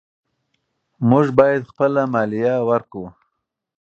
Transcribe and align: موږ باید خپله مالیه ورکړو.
موږ 1.09 1.25
باید 1.39 1.69
خپله 1.71 2.01
مالیه 2.13 2.55
ورکړو. 2.69 3.05